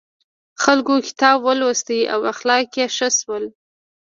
خلکو 0.63 0.93
کتاب 1.07 1.37
ولوست 1.45 1.87
او 2.13 2.19
اخلاق 2.33 2.67
یې 2.79 2.85
ښه 2.95 3.09
شول. 3.19 3.43